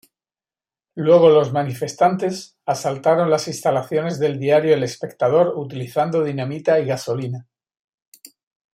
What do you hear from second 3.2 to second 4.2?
las instalaciones